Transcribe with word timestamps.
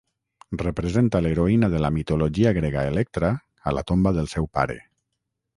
Representa 0.61 1.21
l'heroïna 1.25 1.69
de 1.75 1.83
la 1.85 1.93
mitologia 1.99 2.55
grega 2.61 2.87
Electra 2.95 3.33
a 3.73 3.77
la 3.79 3.87
tomba 3.93 4.19
del 4.21 4.35
seu 4.37 4.53
pare. 4.61 4.83